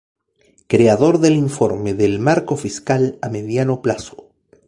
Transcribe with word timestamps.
Creador 0.65 1.19
del 1.19 1.35
Informe 1.35 1.93
del 1.93 2.17
Marco 2.17 2.55
Fiscal 2.57 3.19
a 3.21 3.29
Mediano 3.29 3.83
Plazo. 3.83 4.31